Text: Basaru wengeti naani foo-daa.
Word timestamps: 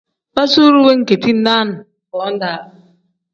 Basaru 0.35 0.79
wengeti 0.87 1.31
naani 1.43 1.73
foo-daa. 2.09 2.59